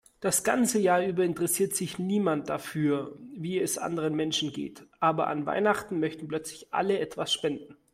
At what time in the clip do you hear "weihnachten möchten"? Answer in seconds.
5.45-6.27